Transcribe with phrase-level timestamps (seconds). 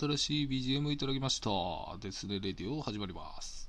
[0.00, 1.50] 新しい BGM いただきました。
[2.00, 3.68] ですね、レディオ始まります。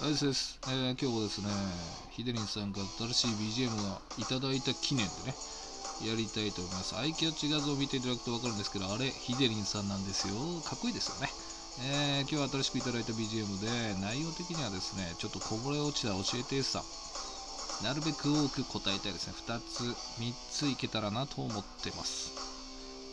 [0.00, 0.58] はい、ですです。
[0.66, 1.46] えー今日はですね、
[2.10, 3.30] ヒデリンさんが新しい
[3.68, 5.34] BGM がいただいた記念でね、
[6.02, 6.96] やりたいと思います。
[6.96, 10.34] アイキャッチ画像を見ていただくと分かるんですけど、あれ、ヒデリンさんなんですよ。
[10.66, 11.30] かっこいいですよね。
[11.86, 17.84] えー今日は新しくいただいた BGM で、内容的にはですね、ちょっとこぼれ落ちた教えてさん。
[17.86, 19.34] なるべく多く答えたいですね。
[19.46, 19.84] 2つ、
[20.18, 22.51] 3ついけたらなと思ってます。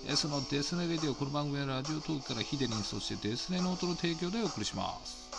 [0.08, 5.30] えそのデスネレディオ、この番組はラジオトークからヒデリン、そしてデスネノートの提供でお送りします。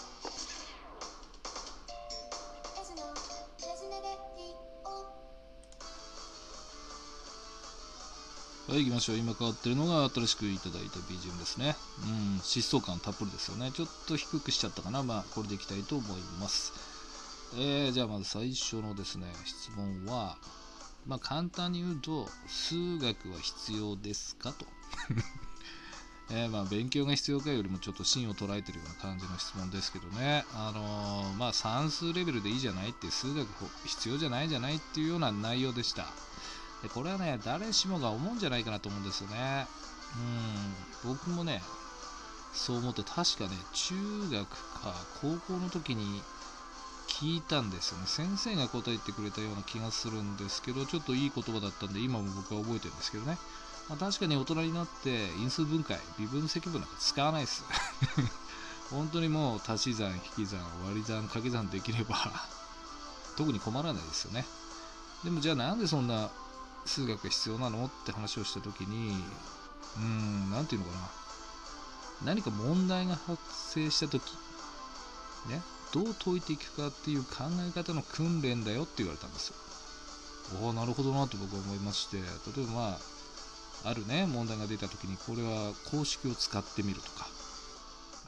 [8.69, 9.17] はい、行きましょう。
[9.17, 11.75] 今変わってるのが新しくいただいた BGM ですね。
[12.05, 13.73] うん、疾走感たっぷりですよね。
[13.73, 15.03] ちょっと低くしちゃったかな。
[15.03, 16.73] まあ、これでいきたいと思います。
[17.57, 20.37] えー、じゃあまず最初のですね、質問は、
[21.07, 24.67] まあ、簡単に言うと、数学は必要ですかと。
[26.33, 33.49] えまあ、勉強が必要かよりもちょっと芯を捉えてるような感じの質問ですけどね、あのーまあ、算数レベルでいいじゃないって数学
[33.85, 36.07] 必要じゃないじゃないっていうような内容でした。
[36.83, 39.67] でこれはね、誰しもが思うんじゃないかなと思うんですよね。
[41.05, 41.63] うん、僕もね、
[42.53, 43.95] そう思って、確かね、中
[44.31, 46.23] 学か高校の時に
[47.21, 48.07] 聞いたんですよね。
[48.07, 53.37] 先生が答えてくれたような気がするんですけど、ちょっといい言葉だったんで、今も僕は覚えてるんですけどね。
[53.91, 57.63] まあ、確かに大人になって因数分解、微分積分なんか使わないです。
[58.89, 62.17] 本当にもう足し算、引き算、割り算、掛け算できれば
[63.37, 64.47] 特に困らないですよね。
[65.23, 66.31] でもじゃあなんでそんな
[66.87, 69.23] 数学が必要なのって話をした時に
[69.97, 71.11] うーんなんていうのかな
[72.25, 74.23] 何か問題が発生した時
[75.47, 79.55] ねどう解いていくかっていう考え方の訓練だよって言われたんですよ。
[80.63, 82.17] おおなるほどなと僕は思いまして。
[82.19, 82.23] 例
[82.63, 82.99] えばま
[83.85, 87.27] ああるね問題が出た時にこれは公式を使ってみるとか。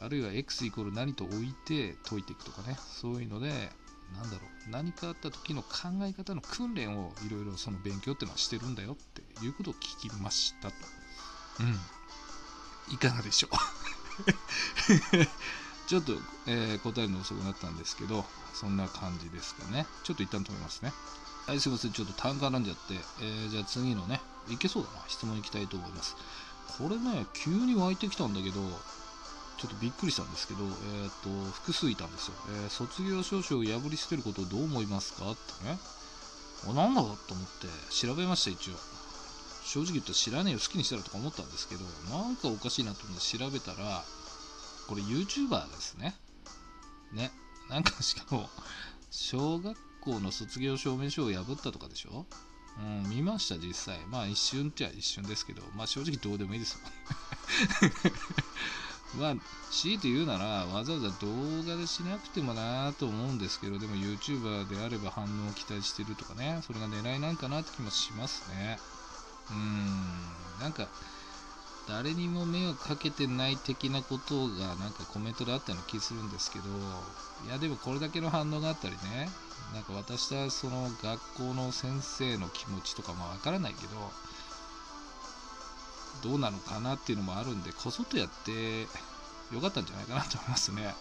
[0.04, 2.76] あるいは x イコール何と置いて解いていくとかね。
[3.00, 3.50] そういうので
[4.14, 4.70] なんだろう。
[4.70, 5.68] 何かあった時の考
[6.02, 10.74] え方の訓練をいろいろその勉強っていうのはしてるんだよっていうことを聞きましたと。
[11.60, 11.78] うん。
[12.94, 13.50] いかがでしょう？
[15.92, 16.12] ちょっと、
[16.46, 19.86] えー答えるの遅くなったんですけど、そんな感じですかね。
[20.04, 20.90] ちょっと一旦止めますね。
[21.46, 21.92] はい、すいません。
[21.92, 25.04] ちょっと単価なんじゃって、えーじゃあ次のね、いけそうだな。
[25.06, 26.16] 質問いきたいと思います。
[26.78, 28.54] これね、急に湧いてきたんだけど、
[29.58, 35.30] ちょっとびっくりしたんですけど、えー、と複数いたんですよ、えー卒業証書を破り捨てることをどう思いますか？
[35.30, 35.78] ってね。
[36.70, 38.74] あなんだろうと思って調べました、一応。
[39.66, 44.02] 正直言ったら知らねえよ、好きにしたらとか思ったんですけど、なんかおかしいなと思って調べたら、
[44.88, 46.14] これ YouTuber ですね。
[47.12, 47.30] ね。
[47.68, 48.48] なんかしかも、
[49.10, 52.26] 小学校の卒業証明書を破ったとかでしょ？
[52.78, 53.98] うん、見ました、実際。
[54.06, 56.78] まあ一瞬っちゃ一瞬ですけど、まあ正直どうでもいいですよ。
[59.20, 59.34] まあ、
[59.70, 68.78] 強いて言うなら、わざわざ動画でしなくてもなぁと思うんですけど、でも YouTuber であれば反応を期待してるとかね、それが狙いなんかなって気もしますね。
[69.50, 70.88] うーん、なんか、
[71.88, 76.64] 誰にも迷惑かけてない的なことがなんかコメントであったような気するんですけど、
[77.46, 79.28] いやでもこれだけの反応があったりね、
[79.74, 83.90] なんか私はその学校の先生の気持ちとかもわからないけど、
[86.22, 88.82] どうなのかなっていうのもあるんで、こそっとやって
[89.52, 90.94] よかったんじゃないかなと思いますね。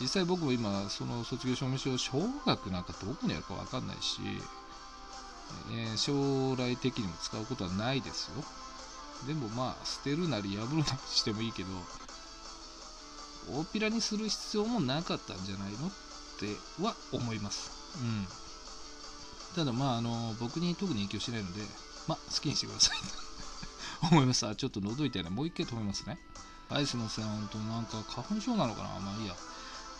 [0.00, 4.22] 実際僕も今、その卒業証明書を、小学なんかどこにあるかわかんないし、
[5.72, 8.42] えー将来的にも使うことはないですよ。
[9.26, 11.68] でもまあ、捨てるなり破るなりしてもいいけど、
[13.52, 15.90] 大っぴらにする必要もなかったんじゃないのっ
[16.38, 17.70] ては思います。
[18.00, 18.26] うん。
[19.54, 21.60] ただまあ、あの、僕に特に影響しないので、
[22.06, 22.98] まあ、好きにしてください。
[24.10, 24.46] 思います。
[24.46, 25.30] あ、ちょっと喉痛いな。
[25.30, 26.18] もう一回止めますね。
[26.68, 27.24] はい、すいません。
[27.24, 29.34] 本当なんか花粉症なのかなまあいいや。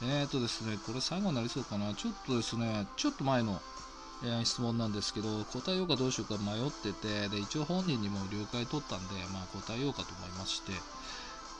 [0.03, 1.95] えーとですね、これ最後になりそうかな。
[1.95, 3.61] ちょっとですね、ちょっと前の、
[4.23, 10.73] え質問なんですけど、答えようかどうしようか迷ってて、で、一応本人にも了解取ったんで、まあ答えようかと思いまして、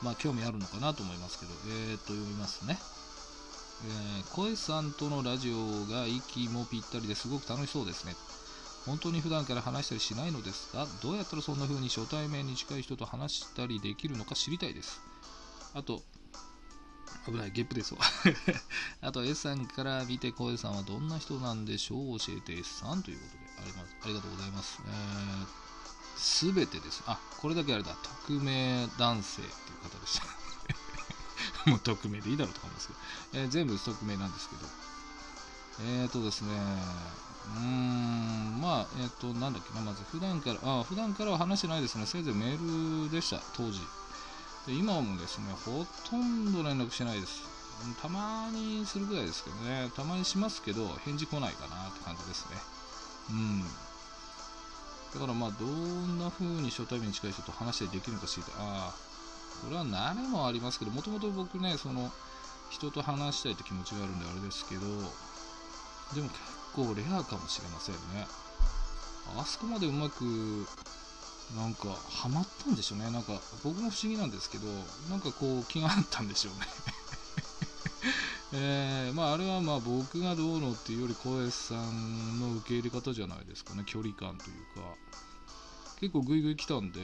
[0.03, 2.77] まあ興味あるのかなと思いますけど、えーと、読みますね。
[3.83, 8.15] えー、声さんとのラジオが息もぴったりですごく楽しそうですね。
[8.85, 15.01] 本当に普段から話したりしないのですかどうやったらそんな風に初対面に近い人と話したりできるのか知りたいです。
[15.73, 16.01] あと、
[17.27, 17.99] 危ない、ゲップですわ。
[19.01, 22.19] あと、S さんから見て、声さんはどんな人なんでしょう？
[22.19, 23.95] 教えて S さんということであります。
[24.03, 24.79] ありがとうございます。
[26.17, 27.03] す、べ、てです。
[27.07, 27.95] あ、これだけあれだ。
[28.27, 30.25] 匿名男性っていう方でした。
[31.69, 32.99] もう匿名でいいだろうと思いますけど、
[33.33, 34.65] えー全部匿名なんですけど、
[35.81, 36.53] えーとですね、
[37.55, 42.05] うーん、まあ、えっ、と、なんだっけな、まず普段から、あ普段からは話してないですね。
[42.05, 43.79] せいぜいメールでした、当時。
[44.67, 47.43] で今もですね、ほとんど連絡しないです。
[48.01, 52.57] たまにするぐらいですけどね、たまにしますけど、返事来ないかなって感じですね。
[53.31, 53.63] うん。
[55.13, 58.53] だからまあ、どんな風に初対面に近い人と話したりできるのか知りたい。
[58.59, 58.95] ああ、
[59.63, 62.11] これは慣れもありますけど、もともと僕ね、その、
[62.71, 66.39] 人と話したいって気持ちがあるんであれですけど、でも結
[66.73, 68.25] 構レアかもしれませんね。
[69.37, 70.65] あそこまでうまく、
[71.55, 73.11] なんか、ハマったんでしょうね。
[73.11, 74.67] なんか、僕も不思議なんですけど、
[75.09, 76.67] なんかこう、気があったんでしょうね。
[78.53, 83.83] えー、まあ、あれはまあ僕がどうのっていうより、小江さんの受け入れ方じゃないですかね。
[83.85, 84.95] 距離感というか。
[85.99, 86.99] 結構グイグイ来たんで、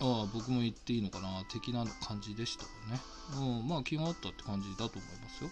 [0.00, 3.00] ああ、僕も言っていいのかな、的な感じでしたね。
[3.36, 5.50] うん、まあ気があったって感じだと思いますよ。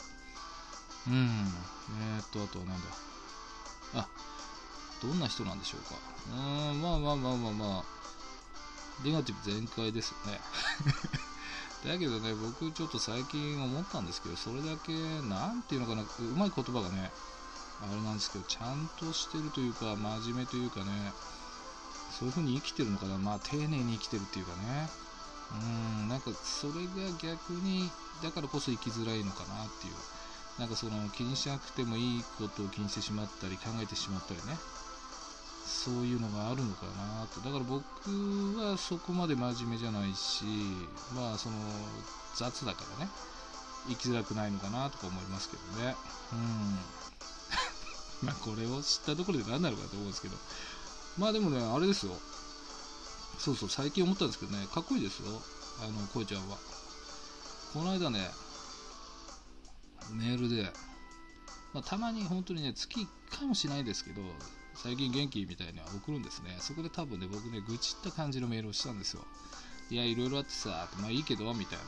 [1.07, 1.47] うん。
[2.17, 2.87] えー、っと、あとはなんだ。
[3.95, 4.09] あ、
[5.03, 5.95] どんな人なんでしょうか？
[6.33, 7.85] うーん、まあまあまあまあまあ、
[9.05, 10.41] ネガティブ全開ですよね。
[11.87, 14.93] だけどね、僕ちょっと最近思ったんですけど、それだけ、
[15.23, 16.07] なんていうのかな、う
[16.37, 17.11] まい言葉がね、
[17.81, 21.15] あれなんですけど、ちゃんとしてるというか、真面目というかね、
[22.19, 24.91] そういう風に生きてるのかな、まあ丁寧に生きてるっていうかね、
[25.53, 25.55] う
[26.05, 27.91] ん、なんかそれが逆に、
[28.23, 29.95] だからこそ生きづらいのかなっていう、
[30.59, 34.59] なんかその気にしなくてもいいことを気にしてしまったり、考えてしまったりね、
[35.71, 37.41] そういうのがあるのかなと。
[37.41, 37.83] だから僕
[38.59, 40.45] はそこまで真面目じゃないし、
[41.15, 41.57] まあその
[42.35, 43.11] 雑だからね、
[43.89, 45.95] 生きづらくないのかなとか思いますけどね。
[46.33, 46.79] うん。
[48.27, 50.37] まあこれを知ったところで何なのかと思うんですけど。
[51.19, 52.19] まあでもね、あれですよ。
[53.39, 55.41] そうそう、最近思ったんですけどね、かっこいいですよ。
[55.83, 56.59] あの、こいちゃんは。
[57.73, 58.31] この間ね、
[60.13, 60.73] メールで、
[61.73, 63.07] まあ、たまに本当にね、月1
[63.39, 64.21] 回もしないですけど、
[64.83, 66.57] 最近元気みたいには送るんですね。
[66.59, 69.21] そこで多分ね、僕ね、愚痴った感じのメールをしたんですよ。
[69.91, 71.85] いや、いろいろあってさ、まあいいけど、みたいな。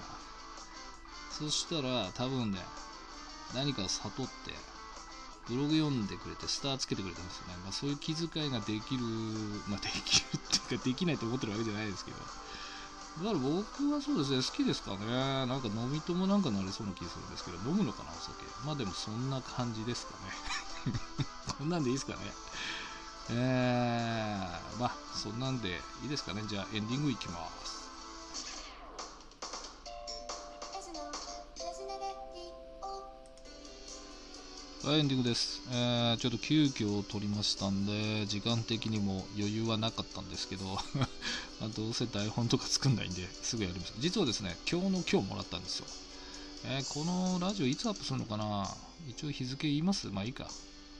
[1.30, 2.58] そしたら、多分ね、
[3.54, 4.52] 何かを悟って、
[5.48, 7.54] ブログ読んでくれて、スターつけてくれたんですよね。
[7.64, 9.04] まあそういう気遣いができる、
[9.72, 12.18] まあできるっていうか、できないと思ってるわけじゃないですけど。
[12.18, 15.06] だから僕はそうですね、好きですかね。
[15.46, 18.44] なんか飲み友なんかなれそうな気するんですけど、飲むのかな、お酒。
[18.66, 20.32] まあでもそんな感じですかね。
[21.58, 22.18] こんなんでいいですかね。
[23.34, 25.68] えー、まあそんなんで
[26.02, 26.42] いいですかね。
[26.48, 27.82] じゃあエンディングいきます。
[34.84, 35.62] はい、エンディングです。
[35.70, 40.64] えー、ちょっと急遽撮りましたんで、時間的にも余裕はなかったんですけど、
[41.76, 44.00] どうせ台本とか作んないんで、すぐやりました。
[44.00, 45.86] 実はですね、今日の今日もらったんですよ。
[46.64, 48.68] えーこのラジオいつアップするのかな
[49.08, 50.48] 一応日付言いますまあいいか。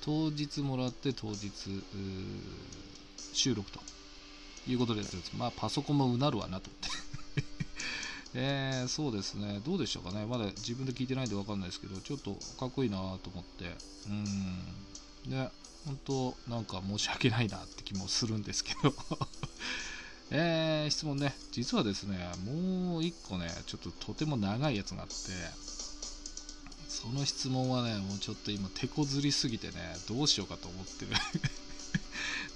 [0.02, 1.50] 当日もらって当日、
[3.32, 3.81] 収録と。
[4.66, 5.37] いうことでやってるんです。
[5.37, 7.02] まあパソコンもうなるわなと思って。
[8.34, 13.76] えー、そうですね、どうでしたかね、まだ自分で聞いてないんで分かんないですけど、ちょっとかっこいいなと思って、
[14.06, 14.25] うん、
[15.31, 15.50] ね、
[15.84, 18.94] 本当、なんか申し訳ないなって気もするんですけど、
[20.31, 25.14] えー、質問ね、実はですね、もう一個ね、ちょっととても長いやつがあって、
[27.02, 29.75] その質問はね、もうちょっと今、手こずりすぎてね、
[30.08, 31.11] どうしようかと思ってる。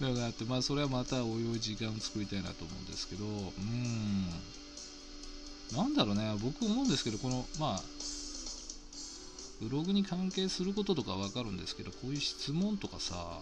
[0.00, 3.28] のがあって、まあ、それはまたおいおい時間を作りたいなと思うんですけど、う
[3.60, 4.28] ん、
[5.76, 7.82] なんだろうね、僕思うんですけど、この、まあ、
[9.60, 13.40] ブログに関係することとかわかるんですけど、こういう質問とかさ、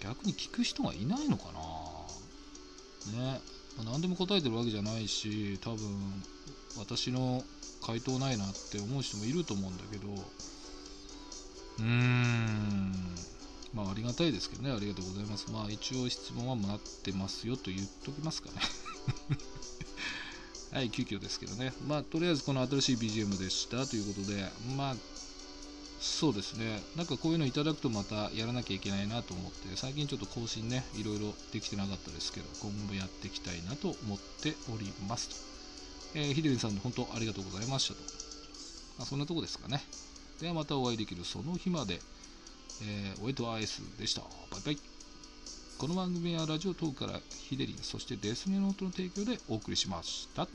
[0.00, 1.60] 逆に聞く人がいないのかな。
[3.12, 3.40] ね、
[3.76, 6.22] まあ何でも答えてるわけじゃないし、多分、
[6.76, 7.42] 私の
[7.82, 10.08] 回答ないなって思う人もいると思うんだけど、
[11.78, 12.92] うーん、
[13.72, 15.50] まあありがたいですけどね、ありがとうございます。
[15.50, 18.56] まあ一応質問は待ってますよと言っときますかね。
[20.72, 21.72] はい、急遽ですけどね。
[21.86, 24.96] まあ、とりあえずこの新しい BGM でしたということで、まあ、
[25.98, 26.82] そうですね。
[26.94, 35.57] なんかこういうのいただくとまたやらなきゃいけないなと思って、最近ちょっと更新ね、いろいろできてなかったですけど、今後もやっていきたいなと思っておりますと。
[36.14, 38.00] えー、ヒデリンさん本当ありがとうございましたと。
[38.98, 39.82] まあ、そんなとこですかね。
[40.40, 42.00] ではまたお会いできるその日まで、
[42.82, 44.22] えー、おえとアイスでした。
[44.22, 44.78] バイバイ。
[45.78, 50.48] この番組はラジオトークからヒデリン、そしてデスネノートの提供でお送りしました。